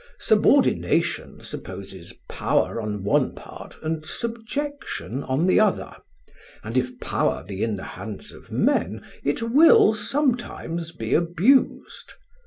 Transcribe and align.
Subordination 0.19 1.41
supposes 1.41 2.11
power 2.27 2.81
on 2.81 3.03
one 3.03 3.35
part 3.35 3.75
and 3.83 4.03
subjection 4.03 5.21
on 5.21 5.45
the 5.45 5.59
other; 5.59 5.95
and 6.63 6.75
if 6.75 6.99
power 6.99 7.43
be 7.43 7.61
in 7.61 7.75
the 7.77 7.83
hands 7.83 8.31
of 8.31 8.51
men 8.51 9.03
it 9.23 9.43
will 9.43 9.93
sometimes 9.93 10.91
be 10.91 11.13
abused. 11.13 12.13